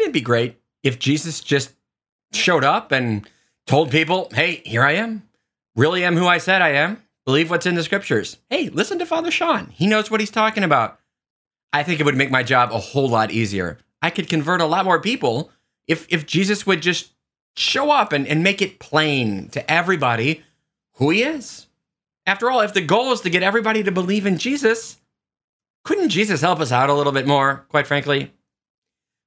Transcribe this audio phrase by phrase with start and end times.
[0.00, 1.72] wouldn't it be great if Jesus just
[2.32, 3.28] showed up and
[3.66, 5.28] told people, hey, here I am,
[5.76, 8.38] really am who I said I am, believe what's in the scriptures.
[8.48, 9.66] Hey, listen to Father Sean.
[9.66, 10.98] He knows what he's talking about.
[11.72, 13.78] I think it would make my job a whole lot easier.
[14.00, 15.50] I could convert a lot more people
[15.86, 17.12] if if Jesus would just
[17.56, 20.42] show up and, and make it plain to everybody
[20.94, 21.66] who he is.
[22.24, 24.96] After all, if the goal is to get everybody to believe in Jesus,
[25.84, 28.32] couldn't Jesus help us out a little bit more, quite frankly?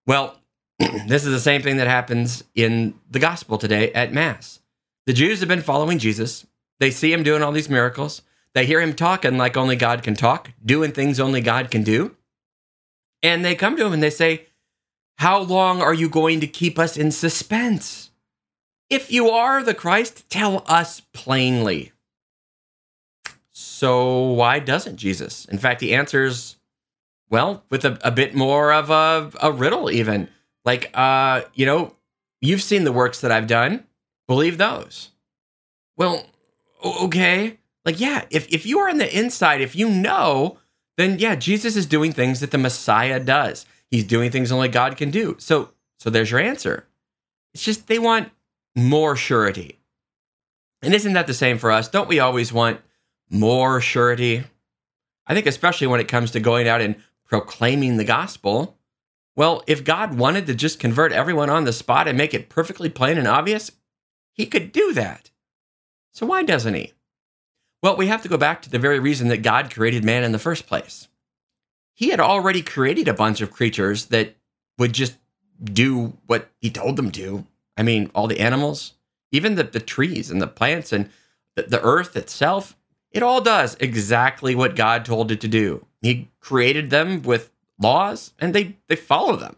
[0.08, 0.40] Well,
[1.08, 4.60] this is the same thing that happens in the gospel today at Mass.
[5.06, 6.46] The Jews have been following Jesus.
[6.80, 8.22] They see him doing all these miracles.
[8.54, 12.16] They hear him talking like only God can talk, doing things only God can do.
[13.22, 14.48] And they come to him and they say,
[15.18, 18.12] How long are you going to keep us in suspense?
[18.90, 21.92] If you are the Christ, tell us plainly.
[23.52, 25.46] So, why doesn't Jesus?
[25.46, 26.58] In fact, he answers,
[27.34, 30.30] well, with a, a bit more of a, a riddle, even.
[30.66, 31.96] Like, uh, you know,
[32.42, 33.86] you've seen the works that I've done.
[34.28, 35.10] Believe those.
[35.98, 36.26] Well,
[36.84, 37.60] okay.
[37.86, 40.60] Like, yeah, if, if you are on the inside, if you know,
[40.98, 43.66] then yeah, Jesus is doing things that the Messiah does.
[43.90, 45.36] He's doing things only God can do.
[45.40, 46.88] So, so there's your answer.
[47.54, 48.32] It's just they want
[48.76, 49.80] more surety.
[50.82, 51.88] And isn't that the same for us?
[51.88, 52.82] Don't we always want
[53.30, 54.44] more surety?
[55.28, 58.78] I think, especially when it comes to going out and proclaiming the gospel.
[59.36, 62.90] Well, if God wanted to just convert everyone on the spot and make it perfectly
[62.90, 63.72] plain and obvious,
[64.32, 65.32] he could do that.
[66.12, 66.94] So why doesn't he?
[67.82, 70.32] Well, we have to go back to the very reason that God created man in
[70.32, 71.08] the first place.
[71.96, 74.36] He had already created a bunch of creatures that
[74.78, 75.18] would just
[75.64, 77.46] do what he told them to.
[77.76, 78.94] I mean, all the animals,
[79.32, 81.10] even the, the trees and the plants and
[81.56, 82.76] the, the earth itself,
[83.12, 85.86] it all does exactly what God told it to do.
[86.02, 89.58] He created them with laws and they, they follow them.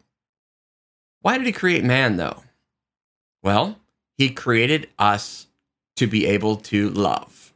[1.22, 2.44] Why did he create man, though?
[3.42, 3.80] Well,
[4.18, 5.48] he created us
[5.96, 7.54] to be able to love.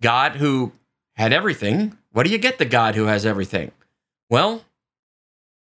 [0.00, 0.72] God, who
[1.14, 3.72] had everything, what do you get the God who has everything?
[4.28, 4.64] Well,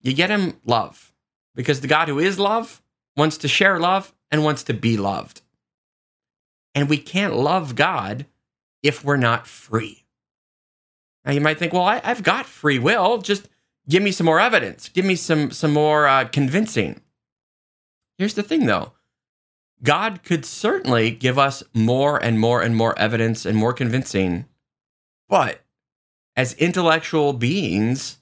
[0.00, 1.12] you get him love
[1.54, 2.82] because the God who is love
[3.16, 5.42] wants to share love and wants to be loved.
[6.75, 8.26] And we can't love God
[8.82, 10.04] if we're not free.
[11.25, 13.19] Now you might think, well, I, have got free will.
[13.19, 13.48] Just
[13.88, 14.88] give me some more evidence.
[14.88, 17.00] Give me some some more uh, convincing.
[18.19, 18.93] Here's the thing, though.
[19.82, 24.47] God could certainly give us more and more and more evidence and more convincing,
[25.28, 25.60] but
[26.37, 28.19] as intellectual beings,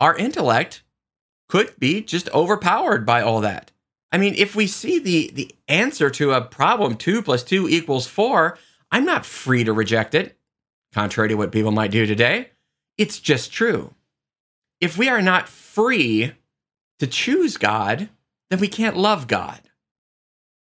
[0.00, 0.82] our intellect
[1.48, 3.70] could be just overpowered by all that.
[4.12, 8.06] I mean, if we see the the answer to a problem, two plus two equals
[8.06, 8.58] four,
[8.90, 10.38] I'm not free to reject it,
[10.92, 12.50] contrary to what people might do today.
[12.96, 13.94] It's just true.
[14.80, 16.32] If we are not free
[16.98, 18.08] to choose God,
[18.48, 19.60] then we can't love God.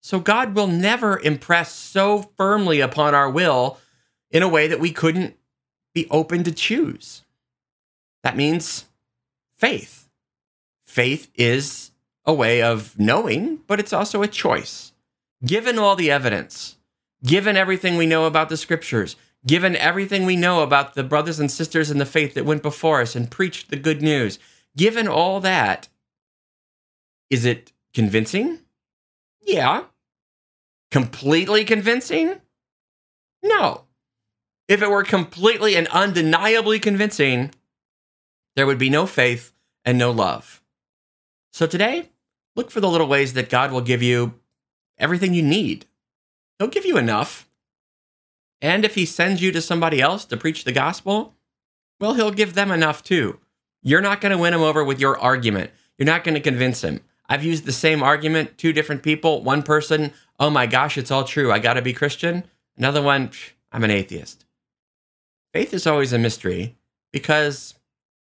[0.01, 3.77] So God will never impress so firmly upon our will
[4.29, 5.35] in a way that we couldn't
[5.93, 7.23] be open to choose.
[8.23, 8.85] That means
[9.57, 10.01] faith
[10.91, 11.91] faith is
[12.25, 14.91] a way of knowing, but it's also a choice.
[15.43, 16.77] Given all the evidence,
[17.23, 19.15] given everything we know about the scriptures,
[19.45, 23.01] given everything we know about the brothers and sisters in the faith that went before
[23.01, 24.39] us and preached the good news,
[24.75, 25.87] given all that,
[27.29, 28.59] is it convincing?
[29.41, 29.85] Yeah.
[30.91, 32.41] Completely convincing?
[33.43, 33.85] No.
[34.67, 37.51] If it were completely and undeniably convincing,
[38.55, 39.53] there would be no faith
[39.83, 40.61] and no love.
[41.51, 42.09] So today,
[42.55, 44.39] look for the little ways that God will give you
[44.97, 45.85] everything you need.
[46.59, 47.49] He'll give you enough.
[48.61, 51.35] And if he sends you to somebody else to preach the gospel,
[51.99, 53.39] well, he'll give them enough too.
[53.81, 55.71] You're not going to win him over with your argument.
[55.97, 57.01] You're not going to convince him.
[57.27, 59.43] I've used the same argument, two different people.
[59.43, 61.51] One person, oh my gosh, it's all true.
[61.51, 62.43] I got to be Christian.
[62.77, 63.31] Another one,
[63.71, 64.45] I'm an atheist.
[65.53, 66.77] Faith is always a mystery
[67.11, 67.75] because,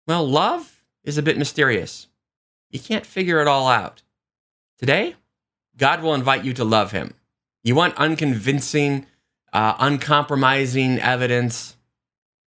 [0.07, 2.07] well, love is a bit mysterious.
[2.69, 4.01] You can't figure it all out.
[4.79, 5.15] Today,
[5.77, 7.13] God will invite you to love Him.
[7.63, 9.06] You want unconvincing,
[9.53, 11.77] uh, uncompromising evidence?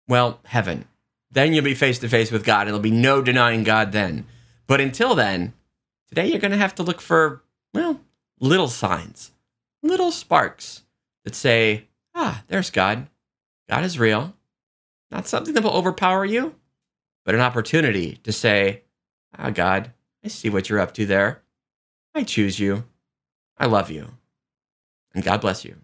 [0.08, 0.88] Well, heaven.
[1.32, 2.66] Then you'll be face to face with God.
[2.66, 4.26] There'll be no denying God then.
[4.68, 5.54] But until then,
[6.10, 7.44] today you're going to have to look for,
[7.74, 8.02] well,
[8.40, 9.32] little signs,
[9.84, 10.84] little sparks
[11.24, 13.08] that say, ah, there's God.
[13.70, 14.34] God is real.
[15.12, 16.56] Not something that will overpower you,
[17.26, 18.84] but an opportunity to say,
[19.38, 19.92] ah, God,
[20.24, 21.42] I see what you're up to there.
[22.14, 22.86] I choose you.
[23.58, 24.12] I love you.
[25.14, 25.76] And God bless you.